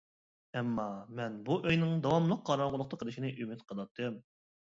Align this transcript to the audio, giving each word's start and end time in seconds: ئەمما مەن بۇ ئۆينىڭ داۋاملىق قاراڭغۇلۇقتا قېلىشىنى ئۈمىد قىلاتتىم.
ئەمما 0.59 0.85
مەن 1.19 1.33
بۇ 1.49 1.57
ئۆينىڭ 1.67 1.93
داۋاملىق 2.07 2.41
قاراڭغۇلۇقتا 2.49 2.99
قېلىشىنى 3.03 3.31
ئۈمىد 3.43 3.61
قىلاتتىم. 3.73 4.19